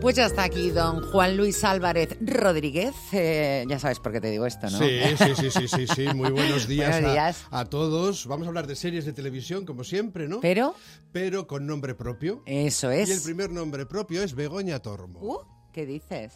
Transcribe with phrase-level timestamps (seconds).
[0.00, 2.94] Pues ya está aquí don Juan Luis Álvarez Rodríguez.
[3.12, 4.78] Eh, ya sabes por qué te digo esto, ¿no?
[4.78, 6.06] Sí, sí, sí, sí, sí, sí.
[6.14, 7.44] Muy buenos días, Buenos a- días.
[7.50, 8.26] A, todos.
[8.26, 10.40] Vamos a hablar de series de televisión, como siempre, ¿no?
[10.40, 10.74] Pero,
[11.12, 12.42] Pero con nombre propio.
[12.46, 13.20] eso Y el es.
[13.22, 15.18] primer nombre propio es Begoña Tormo.
[15.20, 15.38] Uh,
[15.72, 16.32] ¿Qué dices?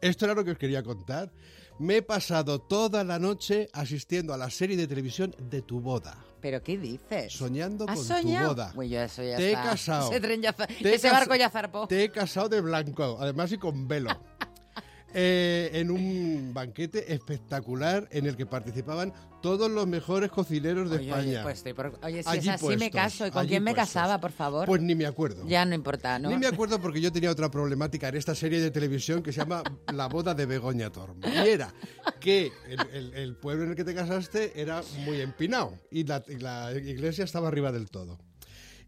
[0.00, 1.32] Esto era lo que os quería contar.
[1.82, 6.16] Me he pasado toda la noche asistiendo a la serie de televisión de tu boda.
[6.40, 7.32] ¿Pero qué dices?
[7.32, 8.50] Soñando ¿Has con soñado?
[8.50, 8.72] tu boda.
[8.76, 10.08] Uy, yo eso ya Te he casado.
[10.12, 11.88] Ese, tren ya ese barco ya zarpó.
[11.88, 14.10] Te he casado de blanco, además y con velo.
[15.14, 19.12] Eh, en un banquete espectacular en el que participaban
[19.42, 21.22] todos los mejores cocineros de Oye, España.
[21.28, 23.26] oye, pues estoy por- oye, si Allí es así me caso.
[23.26, 23.88] ¿Y con quién me puestos.
[23.94, 24.66] casaba, por favor?
[24.66, 25.46] Pues ni me acuerdo.
[25.46, 26.30] ya no importa, ¿no?
[26.30, 29.40] Ni me acuerdo porque yo tenía otra problemática en esta serie de televisión que se
[29.40, 29.62] llama
[29.92, 31.20] La boda de Begoña Tormo.
[31.26, 31.74] Y era
[32.20, 36.22] que el, el- el pueblo en el que te casaste era muy empinado y la,
[36.28, 38.18] y la iglesia estaba arriba del todo.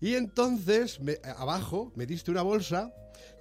[0.01, 2.93] Y entonces, me- abajo, me diste una bolsa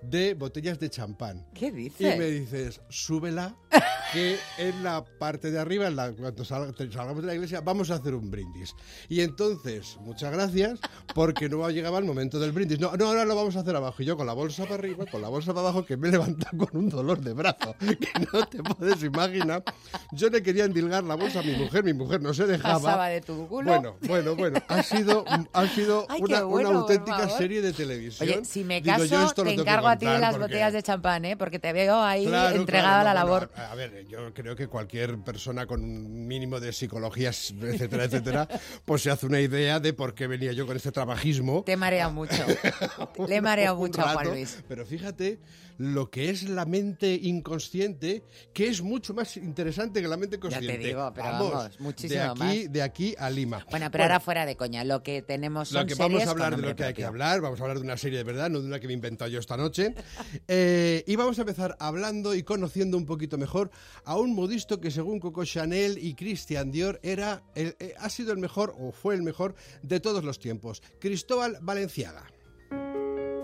[0.01, 1.45] de botellas de champán.
[1.53, 2.17] ¿Qué Y dices?
[2.17, 3.55] me dices, súbela,
[4.13, 7.89] que en la parte de arriba, en la- cuando sal- salgamos de la iglesia, vamos
[7.91, 8.75] a hacer un brindis.
[9.09, 10.79] Y entonces, muchas gracias,
[11.15, 12.79] porque no llegaba el momento del brindis.
[12.79, 14.01] No, no, ahora lo vamos a hacer abajo.
[14.03, 16.11] Y yo con la bolsa para arriba, con la bolsa para abajo, que me he
[16.11, 19.63] levantado con un dolor de brazo, que no te puedes imaginar.
[20.11, 22.79] Yo le quería endilgar la bolsa a mi mujer, mi mujer no se dejaba.
[22.79, 23.71] Pasaba de tu culo.
[23.71, 27.73] Bueno, bueno, bueno, ha sido, ha sido Ay, una, bueno, una por auténtica serie de
[27.73, 28.29] televisión.
[28.29, 30.73] Oye, si me Digo, caso, esto lo te encargo a ti de las porque- botellas
[30.73, 31.37] de champán, ¿eh?
[31.37, 33.49] Porque te veo ahí Claro, entregada claro, a la labor.
[33.55, 38.47] bueno, a ver, yo creo que cualquier persona con un mínimo de psicología, etcétera, etcétera,
[38.85, 41.63] pues se hace una idea de por qué venía yo con este trabajismo.
[41.65, 42.43] Te marea mucho.
[43.27, 44.63] Le marea mucho a Juan Luis.
[44.67, 45.39] Pero fíjate
[45.77, 48.23] lo que es la mente inconsciente,
[48.53, 50.77] que es mucho más interesante que la mente consciente.
[50.77, 52.73] digo, pero vamos, muchísimo de aquí, más.
[52.73, 53.65] de aquí a Lima.
[53.69, 56.55] Bueno, pero ahora fuera de coña, lo que tenemos son Lo que vamos a hablar
[56.55, 58.61] de lo que hay que hablar, vamos a hablar de una serie de verdad, no
[58.61, 59.93] de una que me he inventado yo esta noche.
[60.47, 63.71] Eh, y vamos a empezar hablando y conociendo un poquito mejor
[64.05, 68.31] a un modisto que según Coco Chanel y Christian Dior era el- eh, ha sido
[68.31, 70.81] el mejor o fue el mejor de todos los tiempos.
[70.99, 72.25] Cristóbal Valenciaga.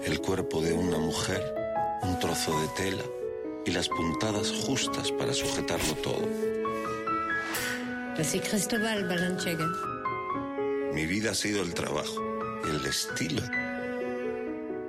[0.04, 1.54] El cuerpo de una mujer,
[2.04, 3.04] un trozo de tela
[3.66, 6.28] y las puntadas justas para sujetarlo todo.
[8.18, 9.68] Yo soy Cristóbal Balanchega.
[10.94, 12.22] Mi vida ha sido el trabajo,
[12.68, 13.42] el estilo,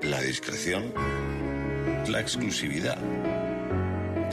[0.02, 0.92] la discreción,
[2.08, 2.98] la exclusividad.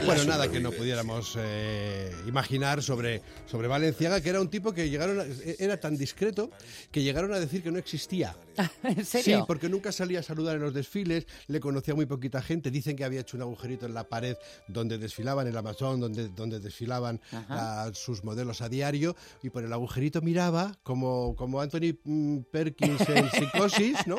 [0.06, 4.88] Bueno, nada que no pudiéramos eh, imaginar sobre, sobre Valenciaga, que era un tipo que
[4.88, 5.24] llegaron a-
[5.58, 6.50] era tan discreto
[6.90, 8.34] que llegaron a decir que no existía.
[8.82, 9.38] ¿En serio?
[9.38, 12.70] Sí, porque nunca salía a saludar en los desfiles, le conocía muy poquita gente.
[12.70, 14.36] Dicen que había hecho un agujerito en la pared
[14.66, 19.64] donde desfilaban, en la Amazon, donde, donde desfilaban a sus modelos a diario, y por
[19.64, 24.16] el agujerito miraba como, como Anthony mm, Perkins en Psicosis, ¿no?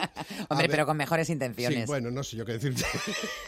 [0.49, 1.85] Hombre, ver- pero con mejores Sí, intenciones.
[1.87, 2.83] bueno, no sé yo qué decirte.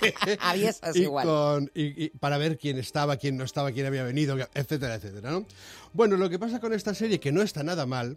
[0.40, 1.26] Aviesas igual.
[1.26, 5.32] con- y- y para ver quién estaba, quién no estaba, quién había venido, etcétera, etcétera,
[5.32, 5.48] ¿no?
[5.92, 8.16] Bueno, lo que pasa con esta serie, que no está nada mal,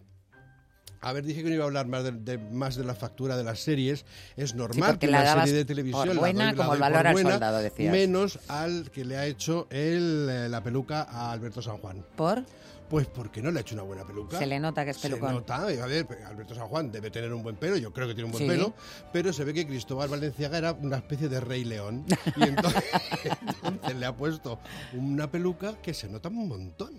[1.04, 3.36] a ver, dije que no iba a hablar más de, de- más de la factura
[3.36, 4.04] de las series.
[4.36, 6.80] Es normal que la una serie de por televisión la buena doy- la como el
[6.80, 7.92] valor al buena, soldado, decías.
[7.92, 12.04] menos al que le ha hecho el, eh, la peluca a Alberto San Juan.
[12.16, 12.44] ¿Por?
[12.88, 14.38] Pues porque no le ha hecho una buena peluca.
[14.38, 15.32] Se le nota que es Se pelucón.
[15.32, 18.14] nota, y a ver, Alberto San Juan debe tener un buen pelo, yo creo que
[18.14, 18.48] tiene un buen Sí.
[18.48, 18.74] pelo,
[19.12, 22.04] pero se ve que Cristóbal Valenciaga era una especie de rey león.
[22.36, 22.84] Y entonces,
[23.64, 24.58] entonces le ha puesto
[24.92, 26.92] una peluca que se nota un montón.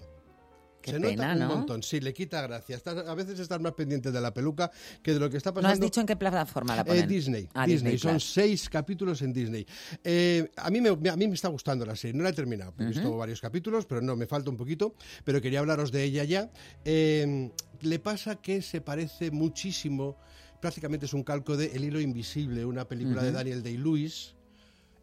[0.86, 1.56] Qué se pena, nota un ¿no?
[1.58, 2.76] montón, sí, le quita gracia.
[2.76, 4.70] Estás- a veces estás más pendiente de la peluca
[5.02, 5.74] que de lo que está ¿No pasando.
[5.74, 7.08] has dicho en qué plataforma la Eh, ponen?
[7.08, 9.66] Disney, Ah, Disney, son seis capítulos en Disney.
[10.04, 12.74] Eh, a, mí me, a mí me está gustando la serie, no la he terminado,
[12.80, 16.24] he visto varios capítulos, pero no, me falta un poquito, pero quería hablaros de ella
[16.24, 16.52] ya.
[16.84, 17.50] Eh,
[17.82, 20.18] le pasa que se parece muchísimo,
[20.62, 24.35] prácticamente es un calco de El hilo invisible, una película de Daniel Day-Lewis,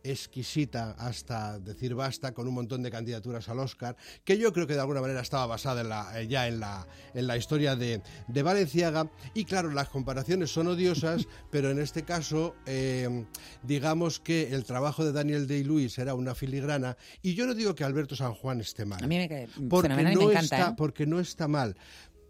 [0.05, 4.75] exquisita hasta decir basta, con un montón de candidaturas al Oscar, que yo creo que
[4.75, 8.03] de alguna manera estaba basada en la, eh, ya en la, en la historia de,
[8.29, 9.11] de Valenciaga.
[9.35, 13.25] Y claro, las comparaciones son odiosas, pero en este caso, eh,
[13.63, 17.85] digamos que el trabajo de Daniel Day-Lewis era una filigrana, y yo no digo que
[17.85, 19.03] Alberto San Juan esté mal.
[19.03, 20.75] A mí me cae porque no me encanta, está, ¿eh?
[20.77, 21.77] porque no está mal,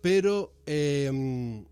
[0.00, 1.64] pero eh,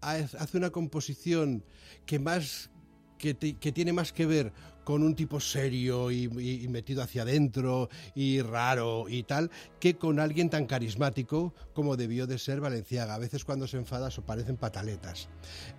[0.00, 1.64] hace una composición
[2.06, 2.70] que más
[3.18, 4.52] que, te- que tiene más que ver
[4.84, 6.28] con un tipo serio y,
[6.68, 9.50] metido hacia adentro y raro y tal,
[9.80, 13.14] que con alguien tan carismático como debió de ser Valenciaga.
[13.14, 15.28] A veces cuando se enfada eso parecen pataletas.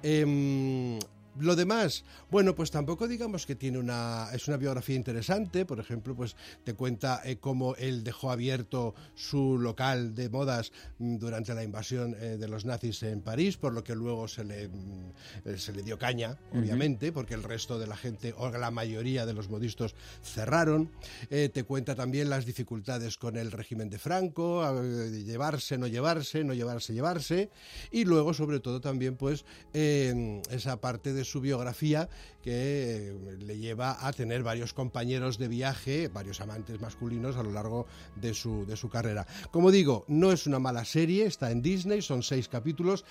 [0.03, 0.99] Em,
[1.39, 6.15] Lo demás, bueno, pues tampoco digamos que tiene una es una biografía interesante, por ejemplo,
[6.15, 11.63] pues te cuenta eh, cómo él dejó abierto su local de modas mm, durante la
[11.63, 15.11] invasión eh, de los nazis en París, por lo que luego se le mm,
[15.45, 19.25] eh, se le dio caña, obviamente, porque el resto de la gente o la mayoría
[19.25, 19.93] de los modistos
[20.23, 20.91] cerraron.
[21.29, 24.63] Eh, te cuenta también las dificultades con el régimen de Franco,
[25.11, 27.49] llevarse, no llevarse, no llevarse, llevarse,
[27.91, 32.09] y luego sobre todo también pues esa parte de su biografía
[32.41, 37.51] que eh, le lleva a tener varios compañeros de viaje, varios amantes masculinos a lo
[37.51, 39.25] largo de su, de su carrera.
[39.51, 43.03] Como digo, no es una mala serie, está en Disney, son seis capítulos,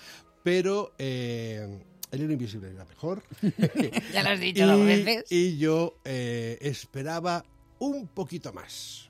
[0.43, 1.79] pero eh,
[2.11, 3.23] El hilo invisible era mejor.
[4.13, 5.25] Ya lo has dicho dos veces.
[5.29, 7.43] y yo eh, esperaba
[7.79, 9.09] un poquito más.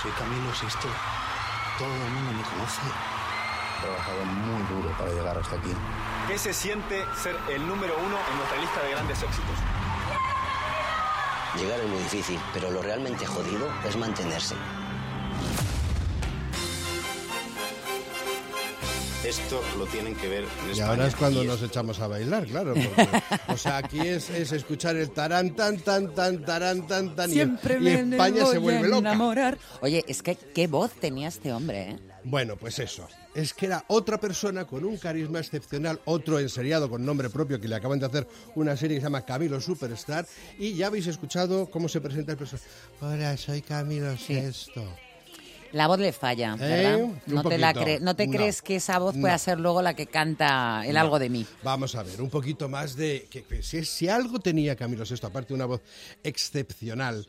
[0.00, 0.88] Soy Camilo Sesto.
[1.78, 3.21] Todo el mundo me conoce.
[3.82, 5.70] Trabajado muy duro para llegar hasta aquí.
[6.28, 9.56] ¿Qué se siente ser el número uno en nuestra lista de grandes éxitos?
[11.60, 14.54] Llegar es muy difícil, pero lo realmente jodido es mantenerse.
[19.24, 20.88] Esto lo tienen que ver en Y España.
[20.90, 22.74] ahora es cuando y nos esto- echamos a bailar, claro.
[22.74, 23.08] porque,
[23.48, 27.30] o sea, aquí es, es escuchar el tarán, tan, tan, tan, tarán, tan, tan.
[27.30, 28.98] y- Siempre y, me España se voy a vuelve loca.
[28.98, 29.58] enamorar.
[29.80, 31.98] Oye, es que qué voz tenía este hombre, ¿eh?
[32.24, 33.08] Bueno, pues eso.
[33.34, 37.66] Es que era otra persona con un carisma excepcional, otro enseriado con nombre propio que
[37.68, 40.26] le acaban de hacer una serie que se llama Camilo Superstar.
[40.58, 42.68] Y ya habéis escuchado cómo se presenta el personaje.
[43.00, 44.84] Hola, soy Camilo Sesto.
[45.72, 46.58] La voz le falla, ¿Eh?
[46.60, 46.98] ¿verdad?
[47.26, 48.32] No te, la cre- no te No.
[48.34, 49.38] crees que esa voz pueda No.
[49.38, 51.46] ser luego la que canta el algo de mí.
[51.62, 53.26] Vamos a ver, un poquito más de...
[53.30, 55.80] Que, que si, si algo tenía Camilo Sesto, aparte de una voz
[56.22, 57.26] excepcional,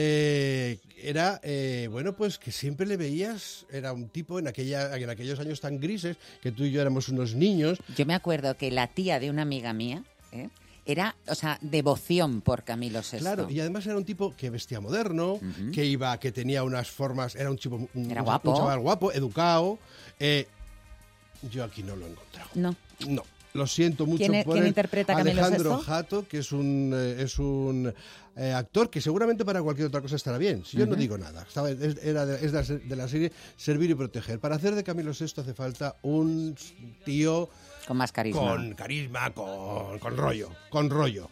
[0.00, 5.10] eh, era, eh, bueno, pues que siempre le veías, era un tipo en, aquella, en
[5.10, 8.70] aquellos años tan grises, que tú y yo éramos unos niños, Yo me acuerdo que
[8.70, 10.48] la tía de una amiga mía ¿eh?
[10.86, 13.18] era, o sea, devoción por Camilo VI.
[13.18, 15.40] Claro, y además era un tipo que vestía moderno,
[15.74, 18.50] que iba, que tenía unas formas, era un chico, un, Era un- guapo.
[18.52, 19.78] un chaval guapo, educado.
[20.20, 20.46] eh,
[21.50, 22.50] yo aquí no lo he encontrado.
[22.54, 22.74] No.
[23.06, 23.22] No.
[23.54, 24.68] Lo siento mucho ¿Quién e- por quién él.
[24.68, 25.78] interpreta a Camilo Alejandro?
[25.78, 27.92] Jato, que es un eh, es un
[28.36, 30.64] eh, actor que seguramente para cualquier otra cosa estará bien.
[30.64, 33.08] Si yo no digo nada, Estaba- es, era de, es de la se- de la
[33.08, 34.38] serie Servir y Proteger.
[34.38, 36.54] Para hacer de Camilo Sesto hace falta un
[37.04, 37.48] tío
[37.86, 38.40] Con más carisma.
[38.40, 41.30] con carisma, con, con rollo, con rollo.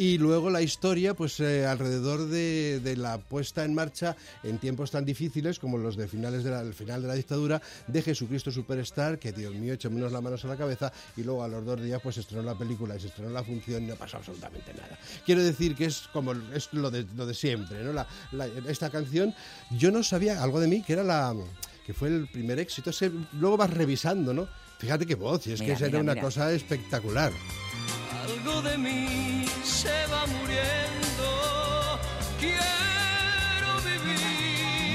[0.00, 4.90] Y luego la historia, pues eh, alrededor de, de la puesta en marcha en tiempos
[4.90, 8.50] tan difíciles como los de finales de la, el final de la dictadura de Jesucristo
[8.50, 11.82] Superstar, que Dios mío, echémonos las manos a la cabeza, y luego a los dos
[11.82, 14.72] días pues se estrenó la película y se estrenó la función y no pasó absolutamente
[14.72, 14.98] nada.
[15.26, 17.92] Quiero decir que es como es lo de, lo de siempre, ¿no?
[17.92, 19.34] La- la- esta canción,
[19.70, 21.34] yo no sabía algo de mí, que era la
[21.84, 24.48] que fue el primer éxito, ese- luego vas revisando, ¿no?
[24.78, 26.24] Fíjate qué voz, y es Mira, que mira, era una mira.
[26.24, 27.32] cosa espectacular.
[28.30, 30.70] Algo de mí se va muriendo.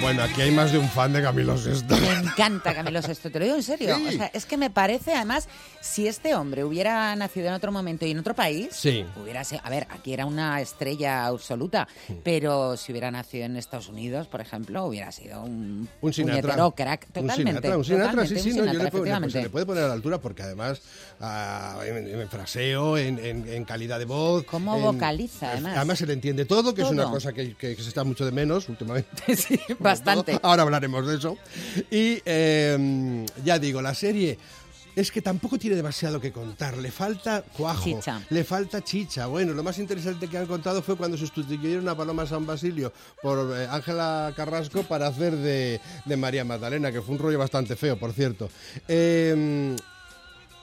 [0.06, 1.98] Bueno, aquí hay más de un fan de Camilo Sesto.
[1.98, 3.96] Me encanta Camilo VI, te lo digo en serio.
[3.98, 4.06] Sí.
[4.08, 5.48] O sea, es que me parece, además,
[5.82, 9.04] si este hombre hubiera nacido en otro momento y en otro país, Sí.
[9.20, 11.88] hubiera sido, a ver, aquí era una estrella absoluta,
[12.24, 16.54] pero si hubiera nacido en Estados Unidos, por ejemplo, hubiera sido un, Un Sinatra.
[16.76, 17.36] crack, Un totalmente.
[17.52, 19.66] Sinatra, un Sinatra, totalmente, sí, un sí, no, yo le puedo- pues, se le puede
[19.66, 20.82] poner a la altura porque además
[21.20, 24.44] ah, en, en fraseo, en, en- en calidad de voz.
[24.44, 25.74] Cómo vocaliza, además.
[25.78, 28.24] Además se le entiende todo, que es una cosa que, que- que se está mucho
[28.24, 29.36] de menos últimamente.
[29.36, 29.60] Sí,
[30.04, 30.40] bastante.
[30.44, 31.38] Ahora hablaremos de eso.
[31.92, 34.38] Y eh, ya digo, la serie
[34.96, 36.78] es que tampoco tiene demasiado que contar.
[36.78, 38.22] Le falta cuajo, Chicha.
[38.30, 39.26] le falta chicha.
[39.28, 43.54] Bueno, lo más interesante que han contado fue cuando sustituyeron a Paloma San Basilio por
[43.58, 47.98] eh, Ángela Carrasco para hacer de, de María Magdalena, que fue un rollo bastante feo,
[47.98, 48.50] por cierto.
[48.88, 49.76] Eh,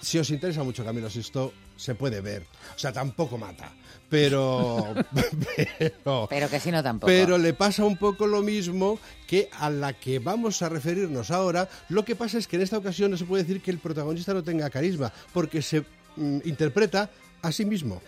[0.02, 2.42] si os interesa mucho Camilo Sisto, se puede ver.
[2.74, 3.72] O sea, tampoco mata.
[4.10, 4.94] Pero.
[5.78, 7.06] pero Pero que si no tampoco.
[7.06, 11.68] pero le pasa un poco lo mismo que a la que vamos a referirnos ahora.
[11.88, 14.34] Lo que pasa es que en esta ocasión no se puede decir que el protagonista
[14.34, 15.80] no tenga carisma, porque se
[16.16, 17.08] mm, interpreta
[17.40, 18.02] a sí mismo.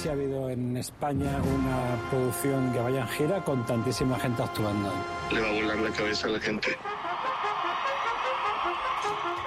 [0.00, 4.90] Si ha habido en España una producción que vaya en gira con tantísima gente actuando.
[5.30, 6.68] Le va a volar la cabeza a la gente.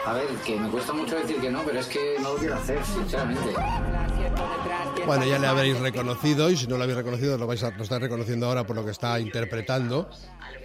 [0.05, 2.55] A ver, que me cuesta mucho decir que no, pero es que no lo quiero
[2.55, 3.55] hacer, sinceramente.
[5.07, 7.81] Bueno, ya le habréis reconocido y si no lo habéis reconocido lo vais a lo
[7.81, 10.07] estáis reconociendo ahora por lo que está interpretando.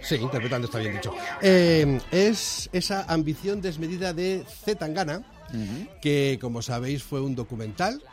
[0.03, 1.15] Sí, interpretando está bien dicho.
[1.41, 5.23] Eh, es esa ambición desmedida de Z Tangana,
[5.99, 8.03] que como sabéis fue un documental.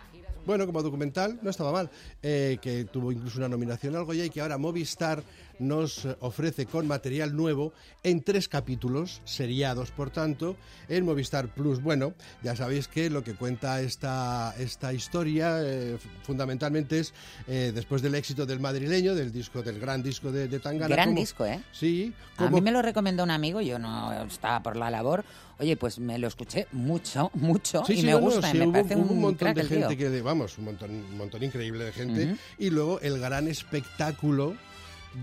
[0.47, 1.91] Bueno, como documental no estaba mal,
[2.23, 5.23] eh, que tuvo incluso una nominación algo ya y que ahora Movistar
[5.59, 7.73] nos ofrece con material nuevo
[8.03, 10.55] en tres capítulos, seriados por tanto,
[10.89, 11.83] en Movistar Plus.
[11.83, 12.13] Bueno,
[12.43, 17.15] ya sabéis que lo que cuenta esta, esta historia eh, fundamentalmente es
[17.49, 20.95] eh, después del éxito del madrileño, del disco, del gran disco de, de Tangana.
[20.95, 21.61] Gran disco, ¿eh?
[21.73, 22.13] Sí.
[22.37, 25.25] A mí me lo recomendó un amigo, yo no estaba por la labor.
[25.59, 28.59] Oye, pues me lo escuché mucho, mucho Sí, y sí, me no, no, gusta, y
[28.59, 29.89] me hubo, parece hubo un un montón de tío.
[29.89, 32.25] gente que, vamos, un montón, un montón increíble de gente.
[32.27, 32.37] Ujú.
[32.59, 34.55] Y luego el gran espectáculo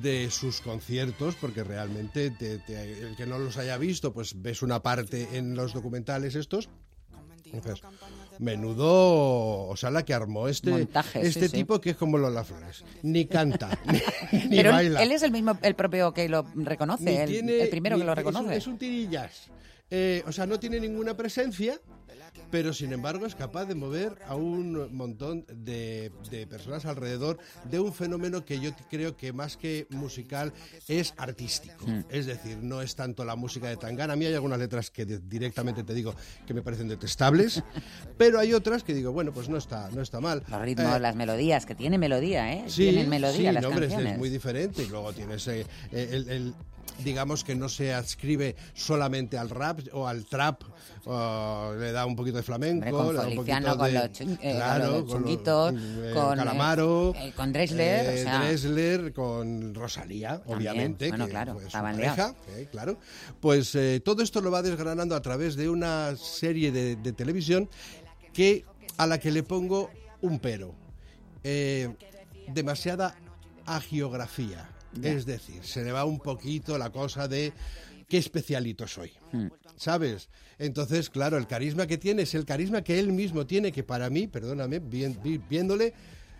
[0.01, 4.61] de sus conciertos, porque realmente te- te- el que no los haya visto, pues ves
[4.63, 6.69] una parte en los documentales estos.
[7.51, 7.83] Entonces,
[8.39, 11.57] menudo, o sea, la que armó este, Montaje, sí, este sí.
[11.57, 12.83] tipo que es como Lola Flores.
[13.03, 13.77] Ni canta,
[14.31, 15.03] ni, ni Pero baila.
[15.03, 18.05] él es el mismo, el propio que lo reconoce, el, tiene- el primero ni- que
[18.07, 18.55] lo es un- reconoce.
[18.57, 19.47] Es un, tirillas.
[19.91, 21.79] Eh, o sea, no tiene ninguna presencia,
[22.51, 27.37] pero sin embargo es capaz de mover a un montón de, de personas alrededor
[27.69, 30.53] de un fenómeno que yo creo que más que musical
[30.87, 31.85] es artístico.
[31.87, 32.01] Mm.
[32.09, 34.13] Es decir, no es tanto la música de Tangana.
[34.13, 36.13] A mí hay algunas letras que directamente te digo
[36.45, 37.63] que me parecen detestables,
[38.17, 40.43] pero hay otras que digo, bueno, pues no está, no está mal.
[40.47, 42.63] Los ritmos, Eh, las melodías, que tiene melodía, ¿eh?
[42.67, 44.13] Sí, Tienen melodía sí, las no, hombre, es- canciones.
[44.13, 44.83] es muy diferente.
[44.83, 46.53] Y luego tienes eh, eh, el, el-
[47.03, 50.61] digamos que no se adscribe solamente al rap o al trap,
[51.05, 53.93] o le da un poquito de flamenco, Hombre, con le da un poquito con de-
[53.93, 55.73] los chun- eh, con los con chunguitos,
[56.13, 58.39] con, Calamaro, eh, con Dressler, o eh, sea.
[58.39, 62.97] Dressler, con Rosalía, obviamente, bueno, que claro, estaban pareja, eh, claro.
[63.41, 67.69] Pues eh, todo esto lo va desgranando a través de una serie de, de televisión
[68.33, 68.65] que
[68.97, 69.89] a la que le pongo
[70.21, 70.73] un pero.
[71.43, 71.89] Eh,
[72.47, 73.15] demasiada
[73.65, 74.69] agiografía.
[75.01, 77.51] Es decir, se le va un poquito la cosa de
[78.07, 79.11] qué especialito soy.
[79.31, 79.47] Hmm.
[79.75, 80.29] ¿Sabes?
[80.59, 84.09] Entonces, claro, el carisma que tiene es el carisma que él mismo tiene, que para
[84.09, 85.93] mí, perdóname, vi- vi- viéndole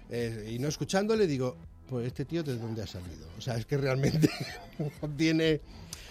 [0.10, 1.58] eh, y no escuchándole, digo,
[1.90, 3.28] pues este tío de dónde ha salido.
[3.38, 4.30] O sea, es que realmente
[5.18, 5.62] tiene...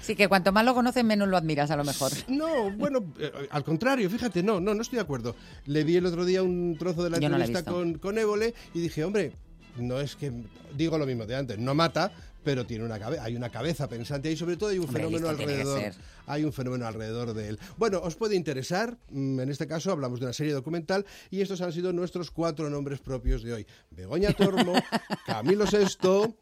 [0.03, 2.11] Sí, que cuanto más lo conoces, menos lo admiras a lo mejor.
[2.29, 5.37] No, bueno, eh, al contrario, fíjate, no, no, no estoy de acuerdo.
[5.67, 7.95] Le vi el otro día un trozo de la Yo no la he entrevista con,
[7.99, 9.33] con Évole y dije, hombre,
[9.77, 10.33] no es que,
[10.77, 14.29] digo lo mismo de antes, no mata, pero tiene una cabeza, hay una cabeza pensante
[14.29, 15.93] ahí, sobre todo hay un Hombre, fenómeno alrededor.
[16.27, 17.59] Hay un fenómeno alrededor de él.
[17.77, 21.61] Bueno, os puede interesar, mm, en este caso hablamos de una serie documental y estos
[21.61, 23.67] han sido nuestros cuatro nombres propios de hoy.
[23.91, 24.73] Begoña Tormo,
[25.27, 26.37] Camilo Sesto,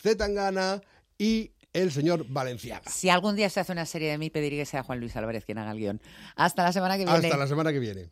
[0.00, 0.80] Zetangana
[1.18, 2.88] y el señor Valenciaga.
[2.90, 5.44] Si algún día se hace una serie de mí, pediría que sea Juan Luis Álvarez
[5.44, 6.00] quien haga el guion.
[6.36, 7.26] Hasta la semana que viene.
[7.26, 8.10] Hasta la semana que viene.